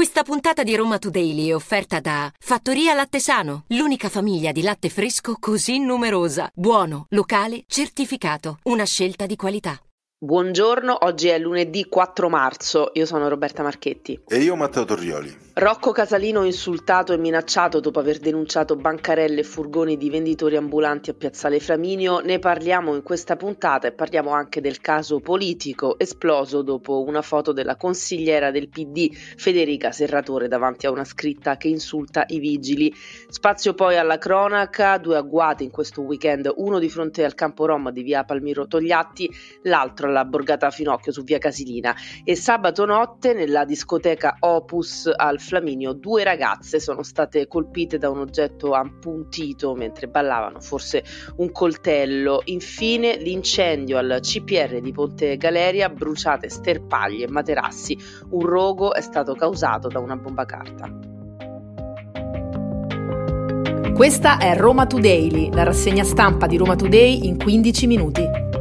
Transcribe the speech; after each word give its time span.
Questa 0.00 0.22
puntata 0.22 0.62
di 0.62 0.74
Roma 0.74 0.96
Today 0.96 1.48
è 1.48 1.54
offerta 1.54 2.00
da 2.00 2.32
Fattoria 2.38 2.94
Latte 2.94 3.20
Sano, 3.20 3.64
l'unica 3.66 4.08
famiglia 4.08 4.50
di 4.50 4.62
latte 4.62 4.88
fresco 4.88 5.36
così 5.38 5.78
numerosa. 5.78 6.50
Buono, 6.54 7.04
locale, 7.10 7.64
certificato. 7.66 8.60
Una 8.62 8.86
scelta 8.86 9.26
di 9.26 9.36
qualità. 9.36 9.78
Buongiorno, 10.18 11.04
oggi 11.04 11.28
è 11.28 11.38
lunedì 11.38 11.84
4 11.86 12.30
marzo, 12.30 12.92
io 12.94 13.04
sono 13.04 13.28
Roberta 13.28 13.62
Marchetti. 13.62 14.22
E 14.26 14.38
io 14.38 14.56
Matteo 14.56 14.86
Torrioli. 14.86 15.36
Rocco 15.52 15.90
Casalino 15.90 16.44
insultato 16.44 17.12
e 17.12 17.18
minacciato 17.18 17.80
dopo 17.80 17.98
aver 17.98 18.18
denunciato 18.18 18.76
bancarelle 18.76 19.40
e 19.40 19.42
furgoni 19.42 19.96
di 19.96 20.08
venditori 20.08 20.54
ambulanti 20.54 21.10
a 21.10 21.14
Piazzale 21.14 21.58
Flaminio, 21.58 22.20
ne 22.20 22.38
parliamo 22.38 22.94
in 22.94 23.02
questa 23.02 23.34
puntata 23.34 23.88
e 23.88 23.92
parliamo 23.92 24.30
anche 24.30 24.60
del 24.60 24.80
caso 24.80 25.18
politico 25.18 25.98
esploso 25.98 26.62
dopo 26.62 27.02
una 27.02 27.20
foto 27.20 27.50
della 27.52 27.74
consigliera 27.74 28.52
del 28.52 28.68
PD 28.68 29.12
Federica 29.12 29.90
Serratore 29.90 30.46
davanti 30.46 30.86
a 30.86 30.92
una 30.92 31.04
scritta 31.04 31.56
che 31.56 31.66
insulta 31.66 32.22
i 32.28 32.38
vigili. 32.38 32.94
Spazio 33.28 33.74
poi 33.74 33.98
alla 33.98 34.18
cronaca, 34.18 34.98
due 34.98 35.16
agguati 35.16 35.64
in 35.64 35.70
questo 35.70 36.02
weekend, 36.02 36.48
uno 36.58 36.78
di 36.78 36.88
fronte 36.88 37.24
al 37.24 37.34
campo 37.34 37.66
Rom 37.66 37.90
di 37.90 38.02
via 38.02 38.22
Palmiro 38.22 38.68
Togliatti, 38.68 39.28
l'altro 39.62 40.06
alla 40.06 40.24
borgata 40.24 40.70
Finocchio 40.70 41.10
su 41.10 41.24
via 41.24 41.38
Casilina. 41.38 41.92
E 42.22 42.36
sabato 42.36 42.84
notte 42.84 43.34
nella 43.34 43.64
discoteca 43.64 44.36
Opus 44.38 45.10
al 45.12 45.38
Flaminio 45.40 45.92
due 45.92 46.22
ragazze 46.22 46.78
sono 46.78 47.02
state 47.02 47.48
colpite 47.48 47.98
da 47.98 48.10
un 48.10 48.18
oggetto 48.18 48.74
appuntito 48.74 49.74
mentre 49.74 50.06
ballavano, 50.06 50.60
forse 50.60 51.02
un 51.36 51.50
coltello. 51.50 52.42
Infine 52.44 53.16
l'incendio 53.16 53.98
al 53.98 54.18
CPR 54.20 54.80
di 54.80 54.92
Ponte 54.92 55.36
Galeria, 55.36 55.88
bruciate 55.88 56.48
sterpaglie 56.48 57.24
e 57.24 57.30
materassi. 57.30 57.98
Un 58.30 58.46
rogo 58.46 58.94
è 58.94 59.00
stato 59.00 59.34
causato 59.34 59.88
da 59.88 59.98
una 59.98 60.16
bomba 60.16 60.44
carta. 60.44 61.18
Questa 63.94 64.38
è 64.38 64.56
Roma 64.56 64.86
Today, 64.86 65.52
la 65.52 65.62
rassegna 65.62 66.04
stampa 66.04 66.46
di 66.46 66.56
Roma 66.56 66.76
Today 66.76 67.26
in 67.26 67.36
15 67.36 67.86
minuti. 67.86 68.59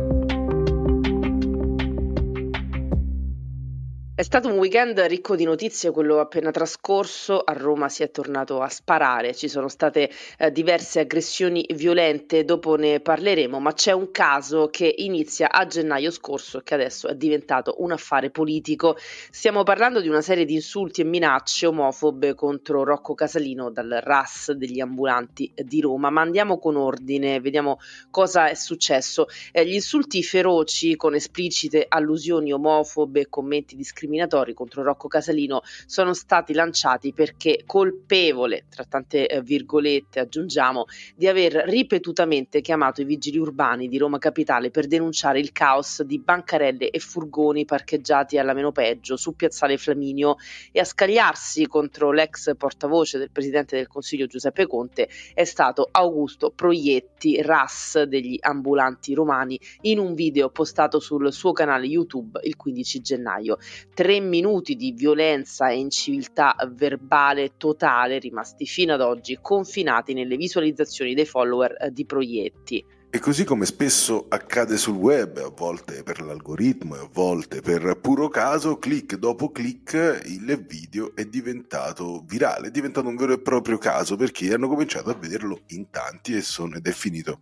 È 4.20 4.24
stato 4.24 4.50
un 4.50 4.58
weekend 4.58 5.00
ricco 5.00 5.38
di 5.38 5.46
notizie, 5.46 5.92
quello 5.92 6.20
appena 6.20 6.52
trascorso. 6.52 7.40
A 7.40 7.54
Roma 7.54 7.88
si 7.88 8.04
è 8.04 8.12
tornato 8.12 8.60
a 8.60 8.68
sparare, 8.68 9.34
ci 9.34 9.48
sono 9.48 9.70
state 9.70 10.12
eh, 10.38 10.52
diverse 10.52 11.00
aggressioni 11.00 11.66
violente, 11.74 12.44
dopo 12.44 12.76
ne 12.76 13.00
parleremo, 13.00 13.62
ma 13.62 13.72
c'è 13.72 13.94
un 13.94 14.12
caso 14.12 14.68
che 14.70 14.94
inizia 14.98 15.50
a 15.50 15.66
gennaio 15.66 16.12
scorso 16.12 16.58
e 16.58 16.64
che 16.64 16.74
adesso 16.74 17.08
è 17.08 17.16
diventato 17.16 17.76
un 17.78 17.94
affare 17.94 18.30
politico. 18.30 18.98
Stiamo 19.32 19.64
parlando 19.64 20.02
di 20.02 20.10
una 20.10 20.20
serie 20.20 20.44
di 20.44 20.56
insulti 20.56 21.00
e 21.00 21.06
minacce 21.06 21.68
omofobe 21.68 22.34
contro 22.34 22.84
Rocco 22.84 23.14
Casalino 23.14 23.72
dal 23.72 24.02
RAS 24.04 24.52
degli 24.52 24.82
ambulanti 24.82 25.50
di 25.56 25.80
Roma, 25.80 26.10
ma 26.10 26.20
andiamo 26.20 26.60
con 26.60 26.76
ordine, 26.76 27.40
vediamo 27.40 27.80
cosa 28.10 28.50
è 28.50 28.54
successo. 28.54 29.28
Eh, 29.54 29.66
gli 29.66 29.76
insulti 29.76 30.22
feroci 30.24 30.98
con 30.98 31.16
esplicite 31.16 31.86
allusioni 31.88 32.52
omofobe 32.52 33.22
e 33.22 33.30
commenti 33.30 33.78
discriminatori 33.78 34.08
discriminatori 34.10 34.54
contro 34.54 34.82
Rocco 34.82 35.08
Casalino 35.08 35.62
sono 35.86 36.14
stati 36.14 36.54
lanciati 36.54 37.14
perché 37.14 37.64
colpevole, 37.66 38.66
tra 38.70 38.84
tante 38.84 39.28
eh, 39.28 39.42
virgolette 39.42 40.20
aggiungiamo, 40.20 40.86
di 41.16 41.28
aver 41.28 41.54
ripetutamente 41.68 42.62
chiamato 42.62 43.02
i 43.02 43.06
vigili 43.06 43.38
urbani 43.38 43.88
di 43.88 43.98
Roma 43.98 44.18
Capitale 44.18 44.72
per 44.72 44.88
denunciare 44.88 45.40
il 45.40 45.52
caos 45.52 46.02
di 46.02 46.20
bancarelle 46.20 46.90
e 46.90 47.00
furgoni 47.00 47.66
parcheggiati 47.66 48.38
alla 48.38 48.54
meno 48.54 48.72
peggio 48.72 49.16
su 49.16 49.36
Piazzale 49.36 49.78
Flaminio 49.78 50.38
e 50.72 50.80
a 50.80 50.84
scagliarsi 50.84 51.68
contro 51.68 52.12
l'ex 52.12 52.56
portavoce 52.58 53.20
del 53.20 53.30
Presidente 53.32 53.76
del 53.76 53.88
Consiglio 53.88 54.26
Giuseppe 54.26 54.66
Conte 54.66 55.08
è 55.34 55.44
stato 55.44 55.88
Augusto 55.92 56.52
Proietti, 56.52 57.42
RAS 57.42 58.02
degli 58.04 58.38
ambulanti 58.42 59.14
romani, 59.14 59.60
in 59.82 60.00
un 60.00 60.16
video 60.16 60.50
postato 60.50 61.00
sul 61.00 61.32
suo 61.32 61.52
canale 61.52 61.86
YouTube 61.86 62.40
il 62.44 62.56
15 62.56 63.02
gennaio 63.02 63.58
tre 64.00 64.22
minuti 64.22 64.78
di 64.78 64.94
violenza 64.94 65.68
e 65.68 65.78
inciviltà 65.78 66.56
verbale 66.72 67.58
totale 67.58 68.18
rimasti 68.18 68.66
fino 68.66 68.94
ad 68.94 69.02
oggi 69.02 69.38
confinati 69.42 70.14
nelle 70.14 70.38
visualizzazioni 70.38 71.14
dei 71.14 71.26
follower 71.26 71.76
eh, 71.78 71.92
di 71.92 72.06
proietti. 72.06 72.86
E 73.10 73.20
così 73.20 73.44
come 73.44 73.66
spesso 73.66 74.28
accade 74.30 74.78
sul 74.78 74.96
web, 74.96 75.40
a 75.40 75.52
volte 75.54 76.04
per 76.04 76.22
l'algoritmo 76.22 76.96
e 76.96 77.00
a 77.00 77.10
volte 77.12 77.60
per 77.60 78.00
puro 78.00 78.30
caso, 78.30 78.78
clic 78.78 79.18
dopo 79.18 79.52
clic 79.52 80.22
il 80.28 80.66
video 80.66 81.14
è 81.14 81.26
diventato 81.26 82.24
virale, 82.26 82.68
è 82.68 82.72
diventato 82.72 83.10
un 83.10 83.18
vero 83.18 83.34
e 83.34 83.42
proprio 83.42 83.78
caso 83.78 84.16
perché 84.16 84.54
hanno 84.54 84.70
cominciato 84.70 85.10
a 85.10 85.16
vederlo 85.16 85.64
in 85.72 85.90
tanti 85.90 86.36
e 86.36 86.42
sono, 86.42 86.78
ed 86.78 86.88
è 86.88 86.92
finito 86.92 87.40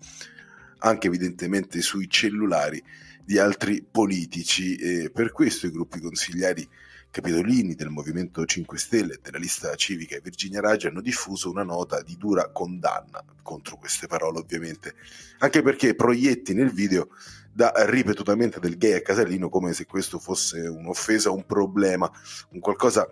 anche 0.79 1.07
evidentemente 1.07 1.81
sui 1.81 2.09
cellulari 2.09 2.81
di 3.23 3.37
altri 3.37 3.85
politici. 3.89 4.75
E 4.75 5.11
per 5.11 5.31
questo 5.31 5.67
i 5.67 5.71
gruppi 5.71 5.99
consigliari 5.99 6.67
capitolini 7.09 7.73
del 7.73 7.89
Movimento 7.89 8.45
5 8.45 8.77
Stelle 8.77 9.13
e 9.13 9.19
della 9.21 9.37
lista 9.37 9.73
civica 9.75 10.19
Virginia 10.21 10.61
Raggi 10.61 10.87
hanno 10.87 11.01
diffuso 11.01 11.49
una 11.49 11.63
nota 11.63 12.01
di 12.01 12.15
dura 12.17 12.49
condanna 12.49 13.23
contro 13.41 13.77
queste 13.77 14.07
parole 14.07 14.39
ovviamente, 14.39 14.93
anche 15.39 15.61
perché 15.61 15.95
proietti 15.95 16.53
nel 16.53 16.71
video 16.71 17.09
dà 17.51 17.73
ripetutamente 17.87 18.59
del 18.59 18.77
gay 18.77 18.93
a 18.93 19.01
Casalino 19.01 19.49
come 19.49 19.73
se 19.73 19.85
questo 19.85 20.19
fosse 20.19 20.59
un'offesa, 20.59 21.31
un 21.31 21.45
problema, 21.45 22.11
un 22.49 22.59
qualcosa 22.59 23.09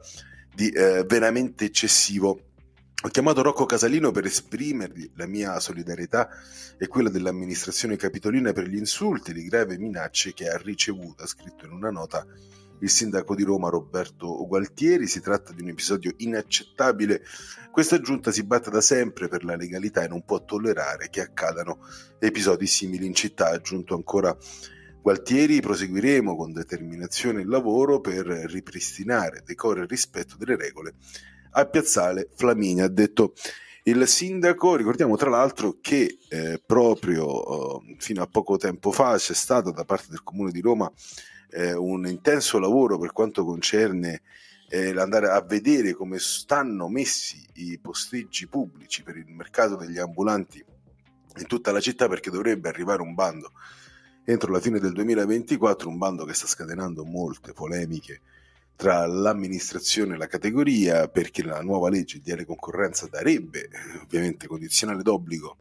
di 0.53 0.70
eh, 0.70 1.03
veramente 1.03 1.66
eccessivo 1.66 2.40
ho 3.06 3.10
chiamato 3.10 3.44
Rocco 3.44 3.68
Casalino 3.68 4.10
per 4.10 4.26
esprimergli 4.26 5.12
la 5.14 5.28
mia 5.28 5.60
solidarietà 5.60 6.28
e 6.76 6.88
quella 6.88 7.12
dell'amministrazione 7.12 7.98
capitolina 7.98 8.52
per 8.52 8.68
gli 8.68 8.78
insulti 8.78 9.30
e 9.30 9.36
le 9.36 9.44
gravi 9.44 9.78
minacce 9.78 10.34
che 10.34 10.50
ha 10.50 10.58
ricevuto, 10.58 11.22
ha 11.22 11.28
scritto 11.28 11.68
in 11.68 11.74
una 11.74 11.92
nota 11.92 12.26
il 12.80 12.90
sindaco 12.90 13.36
di 13.36 13.44
Roma 13.44 13.70
Roberto 13.70 14.48
Gualtieri. 14.48 15.06
Si 15.06 15.22
tratta 15.22 15.54
di 15.54 15.62
un 15.62 15.68
episodio 15.68 16.14
inaccettabile. 16.18 17.22
Questa 17.72 18.02
giunta 18.02 18.32
si 18.32 18.44
batte 18.44 18.72
da 18.72 18.82
sempre 18.82 19.28
per 19.28 19.44
la 19.44 19.56
legalità 19.56 20.04
e 20.04 20.08
non 20.08 20.26
può 20.26 20.44
tollerare 20.44 21.10
che 21.12 21.22
accadano 21.22 21.86
episodi 22.18 22.66
simili 22.66 23.06
in 23.06 23.14
città. 23.14 23.50
Ha 23.50 23.54
aggiunto 23.54 23.94
ancora 23.94 24.36
Gualtieri, 25.00 25.62
proseguiremo 25.62 26.36
con 26.36 26.54
determinazione 26.54 27.42
il 27.42 27.50
lavoro 27.50 28.00
per 28.00 28.26
ripristinare 28.26 29.44
decoro 29.46 29.84
e 29.84 29.86
rispetto 29.86 30.38
delle 30.38 30.56
regole 30.56 30.96
a 31.56 31.66
Piazzale 31.66 32.30
Flaminia. 32.36 32.86
Ha 32.86 32.90
detto 32.90 33.34
il 33.84 34.08
sindaco, 34.08 34.76
ricordiamo 34.76 35.16
tra 35.16 35.30
l'altro 35.30 35.78
che 35.80 36.18
eh, 36.30 36.62
proprio 36.66 37.82
eh, 37.82 37.96
fino 38.00 38.22
a 38.22 38.28
poco 38.28 38.58
tempo 38.58 38.92
fa 38.92 39.18
c'è 39.18 39.34
stato 39.34 39.72
da 39.72 39.86
parte 39.86 40.08
del 40.10 40.24
Comune 40.24 40.52
di 40.52 40.62
Roma 40.62 40.92
eh, 41.52 41.74
un 41.74 42.08
intenso 42.08 42.58
lavoro 42.60 42.98
per 42.98 43.12
quanto 43.12 43.46
concerne 43.46 44.22
eh, 44.70 44.92
l'andare 44.92 45.30
a 45.30 45.42
vedere 45.42 45.94
come 45.94 46.18
stanno 46.18 46.90
messi 46.90 47.46
i 47.56 47.78
posteggi 47.80 48.48
pubblici 48.48 49.04
per 49.04 49.18
il 49.18 49.28
mercato 49.28 49.76
degli 49.76 50.00
ambulanti 50.00 50.64
in 51.38 51.46
tutta 51.46 51.72
la 51.72 51.80
città 51.80 52.08
perché 52.08 52.32
dovrebbe 52.32 52.68
arrivare 52.70 53.04
un 53.04 53.14
bando 53.14 53.52
entro 54.26 54.52
la 54.52 54.60
fine 54.60 54.80
del 54.80 54.92
2024, 54.92 55.88
un 55.88 55.98
bando 55.98 56.26
che 56.26 56.34
sta 56.34 56.48
scatenando 56.48 57.06
molte 57.06 57.54
polemiche 57.54 58.22
tra 58.75 59.06
l'amministrazione 59.06 60.16
e 60.16 60.18
la 60.18 60.28
categoria 60.28 61.08
perché 61.08 61.44
la 61.44 61.62
nuova 61.62 61.90
legge 61.90 62.19
di 62.22 62.46
concorrenza 62.46 63.08
darebbe, 63.08 63.63
eh, 63.63 63.69
ovviamente 64.03 64.47
condizionale 64.47 65.02
d'obbligo, 65.02 65.58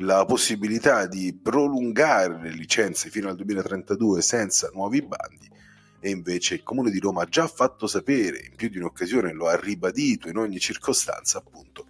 la 0.00 0.24
possibilità 0.24 1.06
di 1.06 1.34
prolungare 1.34 2.40
le 2.40 2.50
licenze 2.50 3.08
fino 3.08 3.28
al 3.28 3.36
2032 3.36 4.22
senza 4.22 4.70
nuovi 4.72 5.02
bandi. 5.02 5.50
E 5.98 6.10
invece 6.10 6.54
il 6.54 6.62
Comune 6.62 6.90
di 6.90 7.00
Roma 7.00 7.22
ha 7.22 7.28
già 7.28 7.48
fatto 7.48 7.86
sapere 7.86 8.44
in 8.48 8.54
più 8.54 8.68
di 8.68 8.78
un'occasione, 8.78 9.32
lo 9.32 9.48
ha 9.48 9.58
ribadito 9.58 10.28
in 10.28 10.36
ogni 10.36 10.58
circostanza 10.58 11.38
appunto, 11.38 11.86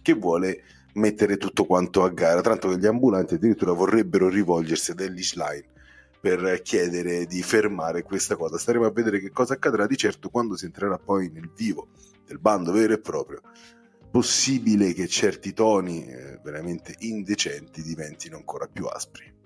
che 0.00 0.14
vuole 0.14 0.62
mettere 0.94 1.36
tutto 1.36 1.66
quanto 1.66 2.02
a 2.02 2.08
gara, 2.08 2.40
tanto 2.40 2.68
che 2.68 2.78
gli 2.78 2.86
ambulanti 2.86 3.34
addirittura 3.34 3.72
vorrebbero 3.72 4.28
rivolgersi 4.28 4.92
ad 4.92 5.00
Ellis 5.00 5.34
Line 5.34 5.66
per 6.20 6.62
chiedere 6.62 7.26
di 7.26 7.42
fermare 7.42 8.02
questa 8.02 8.36
cosa. 8.36 8.58
Staremo 8.58 8.86
a 8.86 8.90
vedere 8.90 9.20
che 9.20 9.30
cosa 9.30 9.54
accadrà 9.54 9.86
di 9.86 9.96
certo 9.96 10.28
quando 10.28 10.56
si 10.56 10.64
entrerà 10.64 10.98
poi 10.98 11.30
nel 11.30 11.50
vivo 11.54 11.88
del 12.26 12.38
bando 12.38 12.72
vero 12.72 12.94
e 12.94 13.00
proprio. 13.00 13.40
Possibile 14.10 14.92
che 14.94 15.06
certi 15.06 15.52
toni 15.52 16.06
eh, 16.06 16.40
veramente 16.42 16.94
indecenti 17.00 17.82
diventino 17.82 18.36
ancora 18.36 18.66
più 18.66 18.86
aspri. 18.86 19.37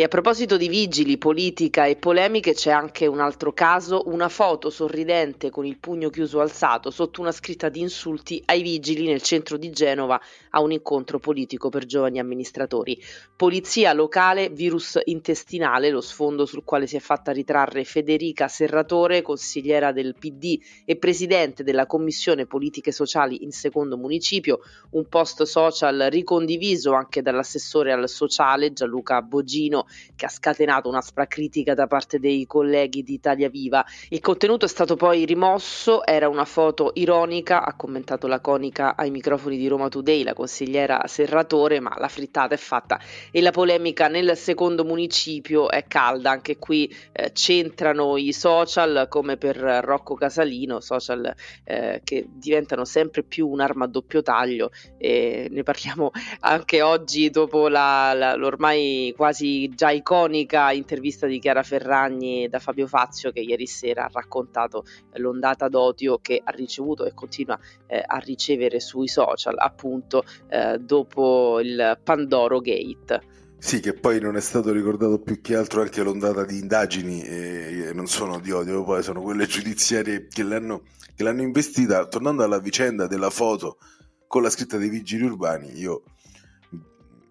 E 0.00 0.04
a 0.04 0.08
proposito 0.08 0.56
di 0.56 0.68
vigili, 0.68 1.18
politica 1.18 1.86
e 1.86 1.96
polemiche, 1.96 2.54
c'è 2.54 2.70
anche 2.70 3.08
un 3.08 3.18
altro 3.18 3.52
caso, 3.52 4.04
una 4.06 4.28
foto 4.28 4.70
sorridente 4.70 5.50
con 5.50 5.66
il 5.66 5.76
pugno 5.76 6.08
chiuso 6.08 6.38
alzato 6.38 6.92
sotto 6.92 7.20
una 7.20 7.32
scritta 7.32 7.68
di 7.68 7.80
insulti 7.80 8.40
ai 8.44 8.62
vigili 8.62 9.06
nel 9.06 9.22
centro 9.22 9.56
di 9.56 9.70
Genova 9.70 10.20
a 10.50 10.60
un 10.60 10.70
incontro 10.70 11.18
politico 11.18 11.68
per 11.68 11.84
giovani 11.84 12.20
amministratori. 12.20 12.96
Polizia 13.34 13.92
locale, 13.92 14.50
virus 14.50 15.00
intestinale, 15.02 15.90
lo 15.90 16.00
sfondo 16.00 16.46
sul 16.46 16.62
quale 16.62 16.86
si 16.86 16.94
è 16.94 17.00
fatta 17.00 17.32
ritrarre 17.32 17.82
Federica 17.82 18.46
Serratore, 18.46 19.22
consigliera 19.22 19.90
del 19.90 20.14
PD 20.16 20.60
e 20.84 20.94
presidente 20.94 21.64
della 21.64 21.86
Commissione 21.86 22.46
Politiche 22.46 22.92
Sociali 22.92 23.42
in 23.42 23.50
secondo 23.50 23.96
municipio, 23.96 24.60
un 24.90 25.08
post 25.08 25.42
social 25.42 26.06
ricondiviso 26.08 26.92
anche 26.92 27.20
dall'assessore 27.20 27.90
al 27.90 28.08
sociale 28.08 28.72
Gianluca 28.72 29.22
Bogino 29.22 29.86
che 30.16 30.26
ha 30.26 30.28
scatenato 30.28 30.88
un'aspra 30.88 31.26
critica 31.26 31.74
da 31.74 31.86
parte 31.86 32.18
dei 32.18 32.46
colleghi 32.46 33.02
di 33.02 33.14
Italia 33.14 33.48
Viva. 33.48 33.84
Il 34.08 34.20
contenuto 34.20 34.64
è 34.64 34.68
stato 34.68 34.96
poi 34.96 35.24
rimosso, 35.24 36.04
era 36.04 36.28
una 36.28 36.44
foto 36.44 36.92
ironica, 36.94 37.64
ha 37.64 37.74
commentato 37.74 38.26
laconica 38.26 38.96
ai 38.96 39.10
microfoni 39.10 39.56
di 39.56 39.68
Roma 39.68 39.88
Today 39.88 40.22
la 40.22 40.34
consigliera 40.34 41.02
Serratore, 41.06 41.80
ma 41.80 41.94
la 41.98 42.08
frittata 42.08 42.54
è 42.54 42.58
fatta 42.58 42.98
e 43.30 43.40
la 43.40 43.50
polemica 43.50 44.08
nel 44.08 44.36
secondo 44.36 44.84
municipio 44.84 45.70
è 45.70 45.86
calda, 45.86 46.30
anche 46.30 46.58
qui 46.58 46.94
eh, 47.12 47.32
c'entrano 47.32 48.16
i 48.16 48.32
social 48.32 49.06
come 49.08 49.36
per 49.36 49.56
Rocco 49.56 50.14
Casalino, 50.14 50.80
social 50.80 51.34
eh, 51.64 52.00
che 52.04 52.26
diventano 52.28 52.84
sempre 52.84 53.22
più 53.22 53.48
un'arma 53.48 53.84
a 53.84 53.88
doppio 53.88 54.22
taglio 54.22 54.70
e 54.96 55.48
ne 55.50 55.62
parliamo 55.62 56.10
anche 56.40 56.82
oggi 56.82 57.30
dopo 57.30 57.68
la, 57.68 58.12
la, 58.14 58.34
l'ormai 58.34 59.12
quasi 59.16 59.72
già 59.78 59.92
iconica 59.92 60.72
intervista 60.72 61.28
di 61.28 61.38
Chiara 61.38 61.62
Ferragni 61.62 62.48
da 62.48 62.58
Fabio 62.58 62.88
Fazio 62.88 63.30
che 63.30 63.38
ieri 63.38 63.68
sera 63.68 64.06
ha 64.06 64.10
raccontato 64.12 64.84
l'ondata 65.18 65.68
d'odio 65.68 66.18
che 66.18 66.42
ha 66.42 66.50
ricevuto 66.50 67.04
e 67.04 67.14
continua 67.14 67.56
eh, 67.86 68.02
a 68.04 68.16
ricevere 68.16 68.80
sui 68.80 69.06
social 69.06 69.54
appunto 69.56 70.24
eh, 70.48 70.78
dopo 70.80 71.60
il 71.60 71.96
Pandoro 72.02 72.58
Gate. 72.58 73.22
Sì, 73.56 73.78
che 73.78 73.92
poi 73.92 74.18
non 74.18 74.34
è 74.34 74.40
stato 74.40 74.72
ricordato 74.72 75.20
più 75.20 75.40
che 75.40 75.54
altro 75.54 75.80
anche 75.80 76.02
l'ondata 76.02 76.44
di 76.44 76.58
indagini, 76.58 77.22
e 77.22 77.92
non 77.94 78.08
sono 78.08 78.40
di 78.40 78.50
odio, 78.50 78.82
poi 78.82 79.04
sono 79.04 79.22
quelle 79.22 79.46
giudiziarie 79.46 80.26
che 80.26 80.42
l'hanno, 80.42 80.82
che 81.14 81.22
l'hanno 81.22 81.42
investita. 81.42 82.04
Tornando 82.08 82.42
alla 82.42 82.58
vicenda 82.58 83.06
della 83.06 83.30
foto 83.30 83.78
con 84.26 84.42
la 84.42 84.50
scritta 84.50 84.76
dei 84.76 84.88
vigili 84.88 85.22
urbani, 85.22 85.78
io 85.78 86.02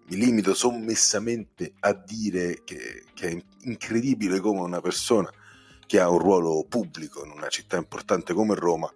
mi 0.08 0.16
limito 0.16 0.54
sommessamente 0.54 1.74
a 1.80 1.92
dire 1.92 2.62
che, 2.64 3.04
che, 3.12 3.28
è 3.28 3.42
incredibile 3.62 4.40
come 4.40 4.60
una 4.60 4.80
persona 4.80 5.30
che 5.86 6.00
ha 6.00 6.08
un 6.08 6.18
ruolo 6.18 6.64
pubblico 6.68 7.24
in 7.24 7.30
una 7.30 7.48
città 7.48 7.76
importante 7.76 8.32
come 8.32 8.54
Roma 8.54 8.90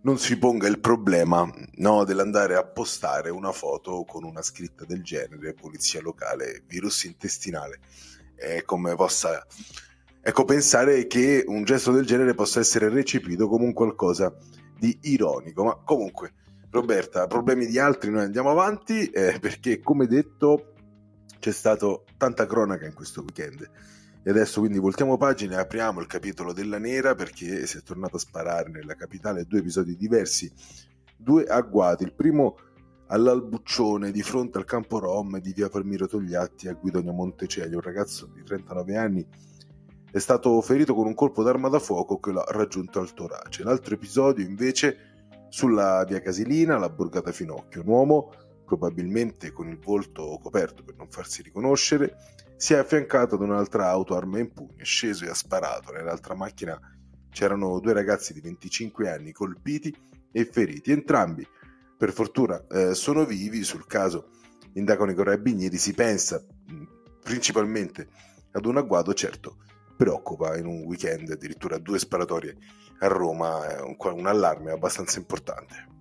non 0.00 0.18
si 0.18 0.38
ponga 0.38 0.68
il 0.68 0.78
problema 0.78 1.48
no, 1.76 2.04
dell'andare 2.04 2.56
a 2.56 2.64
postare 2.64 3.30
una 3.30 3.52
foto 3.52 4.04
con 4.04 4.24
una 4.24 4.42
scritta 4.42 4.84
del 4.84 5.02
genere, 5.02 5.54
polizia 5.54 6.00
locale, 6.00 6.62
virus 6.66 7.04
intestinale, 7.04 7.80
e 8.36 8.62
come 8.64 8.94
possa 8.94 9.44
ecco, 10.20 10.44
pensare 10.44 11.06
che 11.08 11.44
un 11.46 11.64
gesto 11.64 11.90
del 11.90 12.06
genere 12.06 12.34
possa 12.34 12.60
essere 12.60 12.88
recepito 12.88 13.48
come 13.48 13.64
un 13.64 13.72
qualcosa 13.72 14.34
di 14.78 14.96
ironico, 15.02 15.64
ma 15.64 15.74
comunque 15.84 16.32
Roberta, 16.70 17.26
problemi 17.26 17.66
di 17.66 17.78
altri, 17.78 18.10
noi 18.10 18.24
andiamo 18.24 18.50
avanti 18.50 19.06
eh, 19.06 19.38
perché 19.40 19.80
come 19.80 20.06
detto 20.06 20.74
c'è 21.38 21.52
stata 21.52 21.86
tanta 22.16 22.46
cronaca 22.46 22.86
in 22.86 22.94
questo 22.94 23.22
weekend. 23.22 23.68
E 24.22 24.30
adesso 24.30 24.60
quindi 24.60 24.78
voltiamo 24.78 25.16
pagina 25.16 25.56
e 25.56 25.60
apriamo 25.60 26.00
il 26.00 26.06
capitolo 26.06 26.52
della 26.52 26.78
nera 26.78 27.14
perché 27.14 27.66
si 27.66 27.78
è 27.78 27.82
tornato 27.82 28.16
a 28.16 28.18
sparare 28.18 28.68
nella 28.68 28.94
capitale 28.94 29.44
due 29.44 29.60
episodi 29.60 29.96
diversi, 29.96 30.52
due 31.16 31.44
agguati. 31.44 32.04
Il 32.04 32.12
primo 32.12 32.58
all'Albuccione 33.06 34.10
di 34.10 34.22
fronte 34.22 34.58
al 34.58 34.66
campo 34.66 34.98
Rom 34.98 35.38
di 35.40 35.52
via 35.54 35.70
Palmiro 35.70 36.06
Togliatti 36.06 36.68
a 36.68 36.74
Guidonia 36.74 37.12
Montecelio, 37.12 37.76
un 37.76 37.82
ragazzo 37.82 38.26
di 38.26 38.42
39 38.42 38.96
anni 38.96 39.26
è 40.10 40.18
stato 40.18 40.60
ferito 40.62 40.94
con 40.94 41.06
un 41.06 41.14
colpo 41.14 41.42
d'arma 41.42 41.68
da 41.68 41.78
fuoco 41.78 42.18
che 42.18 42.32
l'ha 42.32 42.44
raggiunto 42.48 42.98
al 42.98 43.12
torace. 43.12 43.62
L'altro 43.62 43.94
episodio 43.94 44.44
invece 44.44 45.17
sulla 45.48 46.04
via 46.06 46.20
Casilina, 46.20 46.78
la 46.78 46.90
borgata 46.90 47.32
Finocchio, 47.32 47.82
un 47.82 47.88
uomo, 47.88 48.32
probabilmente 48.64 49.50
con 49.52 49.68
il 49.68 49.78
volto 49.78 50.38
coperto 50.42 50.84
per 50.84 50.96
non 50.96 51.08
farsi 51.08 51.42
riconoscere, 51.42 52.16
si 52.56 52.74
è 52.74 52.76
affiancato 52.76 53.36
ad 53.36 53.40
un'altra 53.40 53.88
auto 53.88 54.16
arma 54.16 54.40
in 54.40 54.52
pugno, 54.52 54.74
è 54.76 54.84
sceso 54.84 55.24
e 55.24 55.28
ha 55.28 55.34
sparato. 55.34 55.92
Nell'altra 55.92 56.34
macchina 56.34 56.78
c'erano 57.30 57.78
due 57.80 57.92
ragazzi 57.92 58.32
di 58.32 58.40
25 58.40 59.10
anni 59.10 59.32
colpiti 59.32 59.94
e 60.30 60.44
feriti, 60.44 60.92
entrambi 60.92 61.46
per 61.96 62.12
fortuna 62.12 62.64
eh, 62.66 62.94
sono 62.94 63.24
vivi. 63.24 63.62
Sul 63.62 63.86
caso 63.86 64.30
indagano 64.74 65.12
i 65.12 65.14
carabinieri, 65.14 65.76
si 65.76 65.94
pensa 65.94 66.44
principalmente 67.22 68.08
ad 68.52 68.64
un 68.66 68.76
agguato, 68.76 69.14
certo 69.14 69.58
preoccupa 69.98 70.56
in 70.56 70.66
un 70.66 70.84
weekend 70.84 71.28
addirittura 71.28 71.76
due 71.78 71.98
sparatorie 71.98 72.56
a 73.00 73.08
Roma 73.08 73.82
un, 73.82 73.96
un 73.98 74.26
allarme 74.26 74.70
abbastanza 74.70 75.18
importante. 75.18 75.97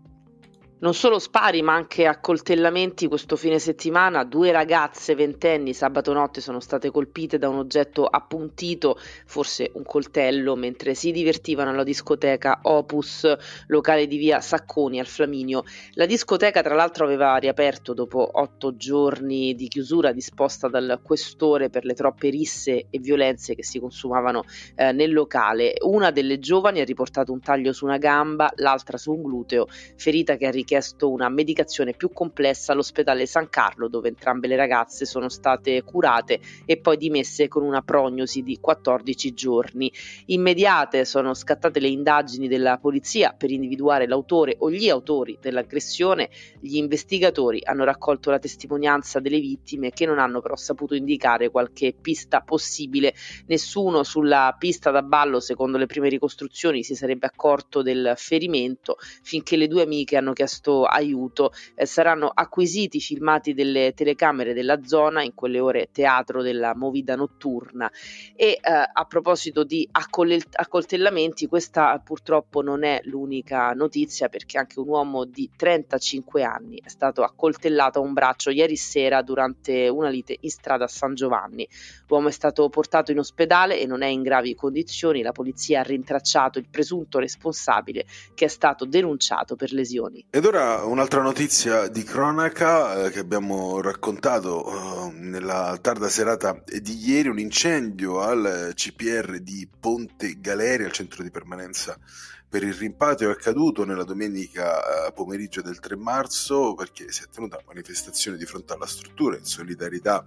Non 0.80 0.94
solo 0.94 1.18
spari, 1.18 1.64
ma 1.64 1.74
anche 1.74 2.06
accoltellamenti 2.06 3.08
questo 3.08 3.36
fine 3.36 3.58
settimana. 3.58 4.24
Due 4.24 4.52
ragazze 4.52 5.16
ventenni 5.16 5.74
sabato 5.74 6.14
notte 6.14 6.40
sono 6.40 6.60
state 6.60 6.92
colpite 6.92 7.40
da 7.40 7.50
un 7.50 7.58
oggetto 7.58 8.06
appuntito, 8.06 8.96
forse 9.26 9.72
un 9.74 9.82
coltello, 9.84 10.56
mentre 10.56 10.94
si 10.94 11.12
divertivano 11.12 11.72
alla 11.72 11.84
discoteca 11.84 12.60
Opus, 12.62 13.26
locale 13.66 14.06
di 14.06 14.18
via 14.18 14.40
Sacconi 14.40 15.00
al 15.00 15.08
Flaminio. 15.08 15.64
La 15.94 16.06
discoteca, 16.06 16.62
tra 16.62 16.76
l'altro, 16.76 17.06
aveva 17.06 17.38
riaperto 17.38 17.96
dopo 17.96 18.30
otto 18.34 18.76
giorni 18.76 19.56
di 19.56 19.70
chiusura 19.70 20.12
disposta 20.12 20.68
dal 20.68 21.00
questore 21.02 21.72
per 21.72 21.86
le 21.86 21.96
troppe 21.96 22.30
risse 22.30 22.86
e 22.92 23.00
violenze 23.00 23.56
che 23.56 23.64
si 23.64 23.80
consumavano 23.80 24.44
eh, 24.76 24.92
nel 24.92 25.12
locale. 25.12 25.74
Una 25.82 26.12
delle 26.12 26.38
giovani 26.38 26.82
ha 26.82 26.86
riportato 26.86 27.32
un 27.32 27.40
taglio 27.40 27.74
su 27.74 27.84
una 27.86 27.98
gamba, 27.98 28.52
l'altra 28.58 28.98
su 28.98 29.12
un 29.12 29.24
gluteo, 29.24 29.66
ferita 29.96 30.36
che 30.36 30.46
ha 30.46 30.52
richiesto 30.52 30.66
richiesto 30.68 31.10
una 31.10 31.30
medicazione 31.30 31.94
più 31.94 32.12
complessa 32.12 32.74
all'ospedale 32.74 33.26
San 33.26 33.48
Carlo, 33.48 33.88
dove 33.88 34.10
entrambe 34.10 34.48
le 34.48 34.58
ragazze 34.58 35.06
sono 35.06 35.30
state 35.30 35.82
curate 35.84 36.42
e 36.66 36.78
poi 36.78 36.98
dimesse 36.98 37.48
con 37.48 37.64
una 37.64 37.82
prognosi 37.82 38.44
di 38.44 38.58
14 38.60 39.34
giorni. 39.34 39.90
Immediate 40.26 41.06
sono 41.06 41.34
scattate 41.34 41.80
le 41.80 41.88
indagini 41.88 42.50
della 42.50 42.80
polizia 42.80 43.32
per 43.32 43.50
individuare 43.50 44.08
l'autore 44.08 44.58
o 44.60 44.70
gli 44.70 44.90
autori 44.90 45.38
dell'aggressione. 45.40 46.30
Gli 46.60 46.76
investigatori 46.76 47.62
hanno 47.64 47.86
raccolto 47.86 48.30
la 48.30 48.40
testimonianza 48.40 49.22
delle 49.22 49.40
vittime 49.40 49.92
che 49.92 50.06
non 50.06 50.20
hanno 50.20 50.42
però 50.42 50.58
saputo 50.58 50.96
indicare 50.96 51.50
qualche 51.50 51.94
pista 51.94 52.42
possibile. 52.42 53.14
Nessuno 53.46 54.04
sulla 54.04 54.54
pista 54.60 54.92
da 54.92 55.02
ballo, 55.02 55.40
secondo 55.40 55.78
le 55.78 55.86
prime 55.86 56.10
ricostruzioni, 56.10 56.84
si 56.84 56.94
sarebbe 56.94 57.28
accorto 57.28 57.82
del 57.82 58.16
ferimento 58.18 58.98
finché 59.22 59.56
le 59.56 59.70
due 59.70 59.84
amiche 59.84 60.18
hanno 60.18 60.34
chiesto 60.34 60.56
chiesto 60.58 60.84
aiuto. 60.84 61.52
Eh, 61.76 61.86
saranno 61.86 62.32
acquisiti 62.34 63.00
filmati 63.00 63.54
delle 63.54 63.94
telecamere 63.94 64.54
della 64.54 64.84
zona, 64.84 65.24
in 65.24 65.34
quelle 65.34 65.60
ore 65.60 65.90
teatro 65.92 66.42
della 66.42 66.76
movida 66.76 67.16
notturna. 67.16 67.90
E 68.36 68.46
eh, 68.46 68.60
a 68.62 69.06
proposito 69.06 69.64
di 69.64 69.88
accol- 69.92 70.42
accoltellamenti, 70.52 71.48
questa 71.48 72.00
purtroppo 72.04 72.62
non 72.62 72.84
è 72.84 73.02
l'unica 73.04 73.72
notizia 73.72 74.30
perché 74.30 74.58
anche 74.58 74.80
un 74.80 74.88
uomo 74.88 75.26
di 75.26 75.50
35 75.56 76.44
anni 76.44 76.82
è 76.84 76.90
stato 76.90 77.24
accoltellato 77.24 78.00
a 78.00 78.02
un 78.02 78.14
braccio 78.14 78.50
ieri 78.50 78.76
sera 78.76 79.22
durante 79.22 79.88
una 79.88 80.10
lite 80.10 80.38
in 80.40 80.50
strada 80.50 80.86
a 80.86 80.88
San 80.88 81.14
Giovanni. 81.14 81.68
L'uomo 82.08 82.30
è 82.30 82.32
stato 82.32 82.68
portato 82.70 83.12
in 83.12 83.20
ospedale 83.20 83.80
e 83.80 83.86
non 83.86 84.02
è 84.02 84.08
in 84.08 84.24
gravi 84.24 84.56
condizioni. 84.56 85.22
La 85.22 85.32
polizia 85.32 85.82
ha 85.82 85.84
rintracciato 85.84 86.58
il 86.60 86.68
presunto 86.70 87.20
responsabile 87.20 88.06
che 88.34 88.46
è 88.46 88.48
stato 88.48 88.86
denunciato 88.86 89.56
per 89.56 89.72
lesioni. 89.72 90.26
Ed 90.30 90.46
ora 90.48 90.86
un'altra 90.86 91.22
notizia 91.22 91.90
di 91.90 92.04
cronaca 92.04 93.04
eh, 93.04 93.12
che 93.12 93.20
abbiamo 93.20 93.82
raccontato 93.82 95.10
eh, 95.10 95.12
nella 95.12 95.78
tarda 95.82 96.08
serata 96.08 96.64
di 96.66 97.10
ieri, 97.10 97.28
un 97.28 97.38
incendio 97.38 98.22
al 98.22 98.72
CPR 98.74 99.40
di 99.40 99.68
Ponte 99.78 100.38
Galeria, 100.40 100.86
al 100.86 100.94
centro 100.94 101.22
di 101.22 101.32
permanenza 101.32 102.00
per 102.48 102.64
il 102.64 102.74
rimpatrio 102.74 103.28
è 103.28 103.34
accaduto 103.34 103.84
nella 103.84 104.06
domenica 104.06 105.08
eh, 105.08 105.12
pomeriggio 105.12 105.62
del 105.62 105.80
3 105.80 105.98
marzo 105.98 106.76
perché 106.76 107.12
si 107.12 107.24
è 107.24 107.26
tenuta 107.30 107.62
manifestazione 107.66 108.38
di 108.38 108.46
fronte 108.46 108.72
alla 108.72 108.88
struttura 108.88 109.36
in 109.36 109.44
solidarietà 109.44 110.26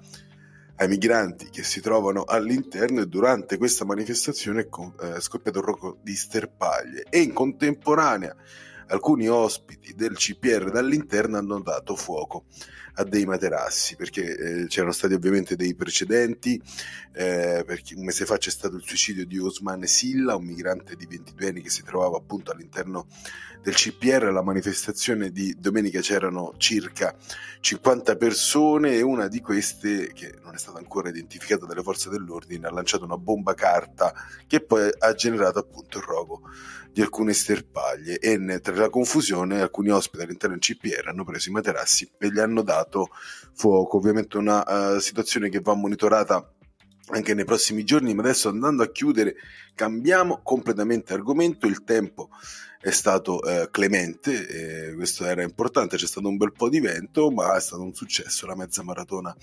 ai 0.76 0.88
migranti 0.88 1.48
che 1.48 1.62
si 1.62 1.80
trovano 1.80 2.24
all'interno 2.24 3.00
e 3.00 3.06
durante 3.06 3.56
questa 3.56 3.86
manifestazione 3.86 4.68
è 4.68 5.20
scoppiato 5.20 5.60
un 5.60 5.64
rogo 5.64 5.98
di 6.02 6.14
sterpaglie. 6.14 7.04
E 7.08 7.20
in 7.20 7.32
contemporanea 7.32 8.34
alcuni 8.90 9.28
ospiti 9.28 9.94
del 9.94 10.16
CPR 10.16 10.70
dall'interno 10.70 11.38
hanno 11.38 11.60
dato 11.60 11.96
fuoco 11.96 12.44
a 12.94 13.04
dei 13.04 13.24
materassi 13.24 13.96
perché 13.96 14.36
eh, 14.36 14.66
c'erano 14.66 14.92
stati 14.92 15.14
ovviamente 15.14 15.54
dei 15.56 15.74
precedenti 15.74 16.60
eh, 17.12 17.62
perché 17.64 17.94
un 17.94 18.04
mese 18.04 18.24
fa 18.24 18.36
c'è 18.36 18.50
stato 18.50 18.76
il 18.76 18.82
suicidio 18.84 19.24
di 19.26 19.38
Osman 19.38 19.84
Silla 19.86 20.34
un 20.34 20.44
migrante 20.44 20.96
di 20.96 21.06
22 21.06 21.48
anni 21.48 21.62
che 21.62 21.70
si 21.70 21.82
trovava 21.82 22.16
appunto 22.16 22.50
all'interno 22.50 23.06
del 23.62 23.74
CPR 23.74 24.32
la 24.32 24.42
manifestazione 24.42 25.30
di 25.30 25.54
domenica 25.58 26.00
c'erano 26.00 26.54
circa 26.56 27.14
50 27.60 28.16
persone 28.16 28.94
e 28.94 29.02
una 29.02 29.28
di 29.28 29.40
queste 29.40 30.12
che 30.12 30.34
non 30.42 30.54
è 30.54 30.58
stata 30.58 30.78
ancora 30.78 31.10
identificata 31.10 31.66
dalle 31.66 31.82
forze 31.82 32.10
dell'ordine 32.10 32.66
ha 32.66 32.72
lanciato 32.72 33.04
una 33.04 33.18
bomba 33.18 33.54
carta 33.54 34.12
che 34.46 34.60
poi 34.60 34.90
ha 34.98 35.12
generato 35.12 35.60
appunto 35.60 35.98
il 35.98 36.04
rogo 36.04 36.42
di 36.92 37.02
alcune 37.02 37.32
sterpaglie. 37.32 38.18
E 38.18 38.60
tra 38.60 38.72
la 38.80 38.90
confusione 38.90 39.60
alcuni 39.60 39.90
ospiti 39.90 40.24
all'interno 40.24 40.56
del 40.56 40.64
CPR 40.64 41.08
hanno 41.08 41.24
preso 41.24 41.48
i 41.48 41.52
materassi 41.52 42.10
e 42.18 42.30
gli 42.30 42.38
hanno 42.38 42.62
dato 42.62 43.08
fuoco. 43.54 43.96
Ovviamente 43.96 44.36
una 44.36 44.94
uh, 44.94 44.98
situazione 44.98 45.48
che 45.48 45.60
va 45.60 45.74
monitorata 45.74 46.52
anche 47.10 47.34
nei 47.34 47.44
prossimi 47.44 47.84
giorni, 47.84 48.14
ma 48.14 48.22
adesso 48.22 48.48
andando 48.48 48.82
a 48.82 48.90
chiudere 48.90 49.34
cambiamo 49.74 50.40
completamente 50.42 51.12
argomento, 51.12 51.66
il 51.66 51.82
tempo 51.84 52.30
è 52.80 52.90
stato 52.90 53.42
eh, 53.42 53.68
clemente, 53.70 54.88
eh, 54.88 54.94
questo 54.94 55.26
era 55.26 55.42
importante, 55.42 55.96
c'è 55.96 56.06
stato 56.06 56.28
un 56.28 56.38
bel 56.38 56.52
po' 56.52 56.70
di 56.70 56.80
vento, 56.80 57.30
ma 57.30 57.54
è 57.54 57.60
stato 57.60 57.82
un 57.82 57.92
successo 57.92 58.46
la 58.46 58.56
mezza 58.56 58.82
maratona 58.82 59.34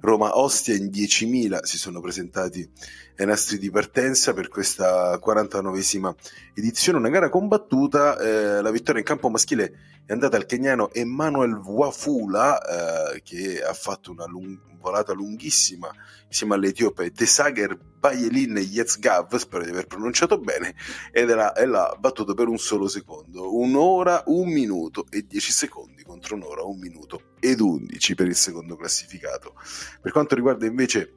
Roma-Ostia 0.00 0.74
in 0.74 0.86
10.000 0.86 1.62
si 1.62 1.78
sono 1.78 2.00
presentati 2.00 2.68
ai 3.16 3.26
nastri 3.26 3.58
di 3.58 3.70
partenza 3.70 4.32
per 4.32 4.48
questa 4.48 5.18
49esima 5.22 6.14
edizione, 6.54 6.98
una 6.98 7.08
gara 7.08 7.28
combattuta, 7.28 8.18
eh, 8.18 8.62
la 8.62 8.70
vittoria 8.70 9.00
in 9.00 9.06
campo 9.06 9.28
maschile 9.28 10.02
è 10.06 10.12
andata 10.12 10.36
al 10.36 10.46
keniano 10.46 10.90
Emmanuel 10.92 11.54
Wafula 11.54 13.12
eh, 13.12 13.22
che 13.22 13.62
ha 13.62 13.74
fatto 13.74 14.10
una 14.12 14.26
lung- 14.26 14.58
volata 14.80 15.12
lunghissima 15.12 15.90
insieme 16.26 16.54
all'etiope 16.54 17.10
Tesager 17.12 17.76
Bayelin 17.98 18.56
Yetzgav, 18.56 19.34
spero 19.36 19.64
di 19.64 19.70
aver 19.70 19.86
pronunciato 19.86 20.38
bene, 20.38 20.74
ed 21.10 21.30
e 21.30 21.66
l'ha 21.66 21.96
battuto 21.98 22.34
per 22.34 22.48
un 22.48 22.58
solo 22.58 22.88
secondo, 22.88 23.56
un'ora, 23.56 24.22
un 24.26 24.48
minuto 24.50 25.06
e 25.10 25.26
10 25.26 25.52
secondi 25.52 26.02
contro 26.02 26.36
un'ora, 26.36 26.62
un 26.62 26.78
minuto 26.78 27.34
ed 27.40 27.60
11 27.60 28.14
per 28.14 28.26
il 28.26 28.36
secondo 28.36 28.76
classificato. 28.76 29.54
Per 30.00 30.12
quanto 30.12 30.34
riguarda 30.34 30.66
invece 30.66 31.14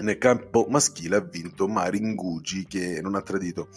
nel 0.00 0.18
campo 0.18 0.66
maschile 0.68 1.16
ha 1.16 1.20
vinto 1.20 1.68
Marin 1.68 2.14
Gugi 2.14 2.66
che 2.66 3.00
non 3.00 3.14
ha 3.14 3.22
tradito 3.22 3.68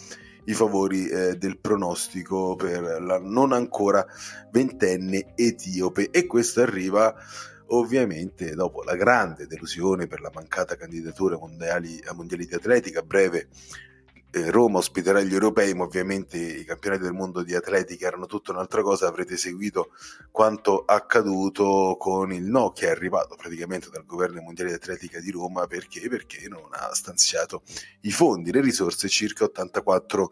i 0.44 0.54
favori 0.54 1.06
eh, 1.06 1.36
del 1.36 1.58
pronostico 1.58 2.56
per 2.56 3.02
la 3.02 3.18
non 3.18 3.52
ancora 3.52 4.04
ventenne 4.50 5.32
etiope 5.34 6.10
e 6.10 6.26
questo 6.26 6.62
arriva 6.62 7.14
ovviamente 7.68 8.54
dopo 8.54 8.82
la 8.82 8.96
grande 8.96 9.46
delusione 9.46 10.06
per 10.06 10.20
la 10.20 10.30
mancata 10.32 10.76
candidatura 10.76 11.36
mondiali, 11.36 12.00
a 12.06 12.14
mondiali 12.14 12.46
di 12.46 12.54
atletica 12.54 13.00
a 13.00 13.02
breve 13.02 13.48
eh, 14.30 14.50
Roma 14.50 14.78
ospiterà 14.78 15.22
gli 15.22 15.32
europei, 15.32 15.72
ma 15.74 15.84
ovviamente 15.84 16.36
i 16.36 16.64
campionati 16.64 17.02
del 17.02 17.14
mondo 17.14 17.42
di 17.42 17.54
atletica 17.54 18.06
erano 18.06 18.26
tutta 18.26 18.52
un'altra 18.52 18.82
cosa. 18.82 19.06
Avrete 19.06 19.36
seguito 19.36 19.90
quanto 20.30 20.84
accaduto 20.84 21.96
con 21.98 22.32
il 22.32 22.44
no 22.44 22.70
che 22.72 22.88
è 22.88 22.90
arrivato 22.90 23.36
praticamente 23.36 23.88
dal 23.90 24.04
governo 24.04 24.42
mondiale 24.42 24.70
di 24.70 24.76
atletica 24.76 25.18
di 25.20 25.30
Roma 25.30 25.66
perché? 25.66 26.08
Perché 26.08 26.46
non 26.48 26.68
ha 26.72 26.92
stanziato 26.94 27.62
i 28.02 28.10
fondi, 28.10 28.52
le 28.52 28.60
risorse, 28.60 29.08
circa 29.08 29.44
84 29.44 30.30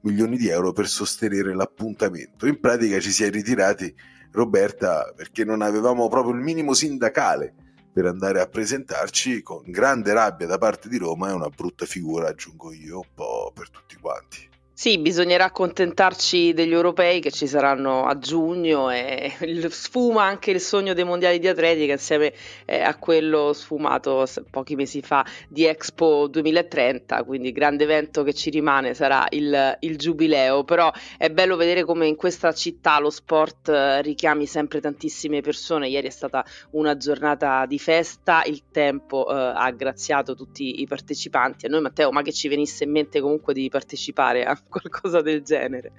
milioni 0.00 0.36
di 0.36 0.48
euro 0.48 0.72
per 0.72 0.86
sostenere 0.86 1.54
l'appuntamento. 1.54 2.46
In 2.46 2.60
pratica 2.60 3.00
ci 3.00 3.10
si 3.10 3.24
è 3.24 3.30
ritirati, 3.30 3.94
Roberta, 4.32 5.12
perché 5.14 5.44
non 5.44 5.62
avevamo 5.62 6.08
proprio 6.08 6.34
il 6.34 6.40
minimo 6.40 6.74
sindacale 6.74 7.54
per 7.92 8.06
andare 8.06 8.40
a 8.40 8.46
presentarci 8.46 9.42
con 9.42 9.62
grande 9.66 10.12
rabbia 10.12 10.46
da 10.46 10.58
parte 10.58 10.88
di 10.88 10.98
Roma 10.98 11.30
e 11.30 11.32
una 11.32 11.48
brutta 11.48 11.84
figura, 11.84 12.28
aggiungo 12.28 12.72
io, 12.72 12.98
un 12.98 13.08
po' 13.14 13.50
per 13.54 13.70
tutti 13.70 13.96
quanti. 13.96 14.48
Sì, 14.80 14.96
bisognerà 14.98 15.46
accontentarci 15.46 16.52
degli 16.52 16.70
europei 16.70 17.18
che 17.18 17.32
ci 17.32 17.48
saranno 17.48 18.04
a 18.04 18.16
giugno 18.16 18.90
e 18.90 19.32
sfuma 19.70 20.22
anche 20.22 20.52
il 20.52 20.60
sogno 20.60 20.94
dei 20.94 21.02
mondiali 21.02 21.40
di 21.40 21.48
atletica 21.48 21.94
insieme 21.94 22.32
eh, 22.64 22.80
a 22.80 22.94
quello 22.94 23.52
sfumato 23.52 24.24
pochi 24.48 24.76
mesi 24.76 25.02
fa 25.02 25.26
di 25.48 25.64
Expo 25.64 26.28
2030, 26.28 27.24
quindi 27.24 27.50
grande 27.50 27.82
evento 27.82 28.22
che 28.22 28.32
ci 28.32 28.50
rimane 28.50 28.94
sarà 28.94 29.26
il, 29.30 29.78
il 29.80 29.98
giubileo, 29.98 30.62
però 30.62 30.92
è 31.16 31.28
bello 31.28 31.56
vedere 31.56 31.82
come 31.82 32.06
in 32.06 32.14
questa 32.14 32.52
città 32.52 33.00
lo 33.00 33.10
sport 33.10 33.70
eh, 33.70 34.00
richiami 34.00 34.46
sempre 34.46 34.80
tantissime 34.80 35.40
persone, 35.40 35.88
ieri 35.88 36.06
è 36.06 36.10
stata 36.10 36.44
una 36.70 36.96
giornata 36.96 37.66
di 37.66 37.80
festa, 37.80 38.44
il 38.46 38.62
tempo 38.70 39.28
eh, 39.28 39.34
ha 39.34 39.72
graziato 39.72 40.36
tutti 40.36 40.80
i 40.80 40.86
partecipanti, 40.86 41.66
a 41.66 41.68
noi 41.68 41.80
Matteo 41.80 42.12
ma 42.12 42.22
che 42.22 42.32
ci 42.32 42.46
venisse 42.46 42.84
in 42.84 42.92
mente 42.92 43.20
comunque 43.20 43.52
di 43.52 43.68
partecipare 43.68 44.44
a 44.44 44.56
qualcosa 44.70 45.20
del 45.20 45.42
genere. 45.42 45.92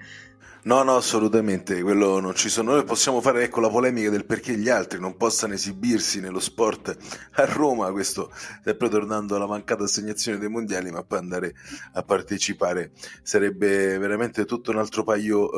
No, 0.62 0.82
no, 0.82 0.96
assolutamente, 0.96 1.80
quello 1.80 2.20
non 2.20 2.34
ci 2.34 2.50
sono. 2.50 2.72
Noi 2.72 2.84
possiamo 2.84 3.22
fare 3.22 3.44
ecco 3.44 3.60
la 3.60 3.70
polemica 3.70 4.10
del 4.10 4.26
perché 4.26 4.58
gli 4.58 4.68
altri 4.68 5.00
non 5.00 5.16
possano 5.16 5.54
esibirsi 5.54 6.20
nello 6.20 6.38
sport 6.38 6.94
a 7.36 7.46
Roma, 7.46 7.90
questo 7.92 8.30
sempre 8.62 8.90
tornando 8.90 9.36
alla 9.36 9.46
mancata 9.46 9.84
assegnazione 9.84 10.36
dei 10.36 10.50
mondiali, 10.50 10.90
ma 10.90 11.02
poi 11.02 11.18
andare 11.18 11.54
a 11.92 12.02
partecipare 12.02 12.90
sarebbe 13.22 13.96
veramente 13.96 14.44
tutto 14.44 14.70
un 14.70 14.76
altro 14.76 15.02
paio, 15.02 15.50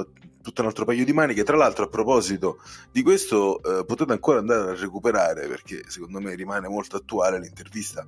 eh, 0.00 0.06
tutto 0.40 0.62
un 0.62 0.68
altro 0.68 0.86
paio 0.86 1.04
di 1.04 1.12
maniche. 1.12 1.44
Tra 1.44 1.58
l'altro, 1.58 1.84
a 1.84 1.88
proposito 1.88 2.62
di 2.90 3.02
questo, 3.02 3.62
eh, 3.62 3.84
potete 3.84 4.12
ancora 4.12 4.38
andare 4.38 4.70
a 4.70 4.74
recuperare 4.80 5.46
perché 5.46 5.82
secondo 5.88 6.20
me 6.20 6.34
rimane 6.34 6.68
molto 6.68 6.96
attuale 6.96 7.38
l'intervista 7.38 8.06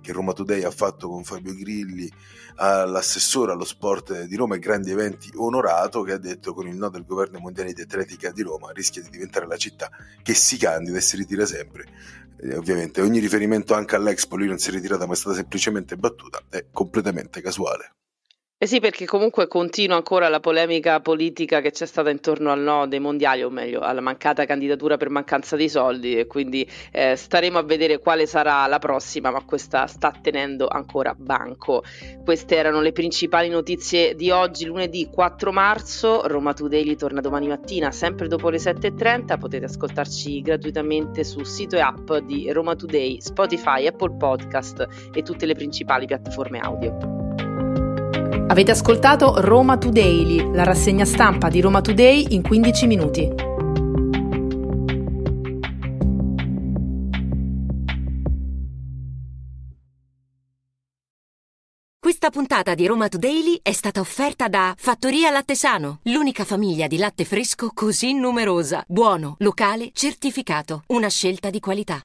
che 0.00 0.12
Roma 0.12 0.32
Today 0.32 0.62
ha 0.62 0.70
fatto 0.70 1.08
con 1.08 1.24
Fabio 1.24 1.54
Grilli 1.54 2.10
all'assessore 2.56 3.52
allo 3.52 3.64
sport 3.64 4.24
di 4.24 4.36
Roma 4.36 4.56
e 4.56 4.58
grandi 4.58 4.90
eventi 4.90 5.30
onorato 5.34 6.02
che 6.02 6.12
ha 6.12 6.18
detto 6.18 6.54
con 6.54 6.66
il 6.66 6.76
no 6.76 6.88
del 6.88 7.04
governo 7.04 7.38
mondiale 7.38 7.72
di 7.72 7.82
atletica 7.82 8.30
di 8.30 8.42
Roma 8.42 8.72
rischia 8.72 9.02
di 9.02 9.10
diventare 9.10 9.46
la 9.46 9.56
città 9.56 9.90
che 10.22 10.34
si 10.34 10.56
candida 10.56 10.98
e 10.98 11.00
si 11.00 11.16
ritira 11.16 11.46
sempre. 11.46 11.84
Eh, 12.40 12.56
ovviamente 12.56 13.00
ogni 13.00 13.18
riferimento 13.18 13.74
anche 13.74 13.96
all'Expo 13.96 14.36
lui 14.36 14.46
non 14.46 14.58
si 14.58 14.70
è 14.70 14.72
ritirata 14.72 15.06
ma 15.06 15.14
è 15.14 15.16
stata 15.16 15.34
semplicemente 15.34 15.96
battuta 15.96 16.40
è 16.48 16.66
completamente 16.70 17.40
casuale 17.40 17.94
eh 18.60 18.66
sì, 18.66 18.80
perché 18.80 19.04
comunque 19.04 19.46
continua 19.46 19.94
ancora 19.94 20.28
la 20.28 20.40
polemica 20.40 20.98
politica 20.98 21.60
che 21.60 21.70
c'è 21.70 21.86
stata 21.86 22.10
intorno 22.10 22.50
al 22.50 22.58
no 22.58 22.88
dei 22.88 22.98
mondiali, 22.98 23.44
o 23.44 23.50
meglio, 23.50 23.78
alla 23.78 24.00
mancata 24.00 24.46
candidatura 24.46 24.96
per 24.96 25.10
mancanza 25.10 25.54
di 25.54 25.68
soldi, 25.68 26.18
e 26.18 26.26
quindi 26.26 26.68
eh, 26.90 27.14
staremo 27.14 27.56
a 27.56 27.62
vedere 27.62 28.00
quale 28.00 28.26
sarà 28.26 28.66
la 28.66 28.80
prossima, 28.80 29.30
ma 29.30 29.44
questa 29.44 29.86
sta 29.86 30.12
tenendo 30.20 30.66
ancora 30.66 31.14
banco. 31.16 31.84
Queste 32.24 32.56
erano 32.56 32.80
le 32.80 32.90
principali 32.90 33.48
notizie 33.48 34.16
di 34.16 34.32
oggi, 34.32 34.64
lunedì 34.64 35.08
4 35.08 35.52
marzo. 35.52 36.26
Roma 36.26 36.52
Today 36.52 36.96
torna 36.96 37.20
domani 37.20 37.46
mattina, 37.46 37.92
sempre 37.92 38.26
dopo 38.26 38.50
le 38.50 38.58
7.30. 38.58 39.38
Potete 39.38 39.66
ascoltarci 39.66 40.40
gratuitamente 40.40 41.22
sul 41.22 41.46
sito 41.46 41.76
e 41.76 41.80
app 41.80 42.12
di 42.24 42.50
Roma 42.50 42.74
Today, 42.74 43.20
Spotify, 43.20 43.86
Apple 43.86 44.16
Podcast 44.16 44.84
e 45.14 45.22
tutte 45.22 45.46
le 45.46 45.54
principali 45.54 46.06
piattaforme 46.06 46.58
audio. 46.58 47.17
Avete 48.50 48.70
ascoltato 48.70 49.40
Roma 49.40 49.78
Today, 49.78 50.52
la 50.52 50.64
rassegna 50.64 51.04
stampa 51.04 51.48
di 51.48 51.60
Roma 51.60 51.80
Today 51.80 52.26
in 52.30 52.42
15 52.42 52.86
minuti. 52.86 53.48
Questa 62.08 62.30
puntata 62.30 62.74
di 62.74 62.86
Roma 62.86 63.08
Today 63.08 63.60
è 63.62 63.72
stata 63.72 64.00
offerta 64.00 64.48
da 64.48 64.74
Fattoria 64.76 65.30
Latte 65.30 65.54
Sano, 65.54 66.00
l'unica 66.04 66.44
famiglia 66.44 66.86
di 66.86 66.98
latte 66.98 67.24
fresco 67.24 67.70
così 67.72 68.12
numerosa, 68.12 68.84
buono, 68.86 69.36
locale, 69.38 69.90
certificato, 69.92 70.82
una 70.88 71.08
scelta 71.08 71.48
di 71.48 71.60
qualità. 71.60 71.96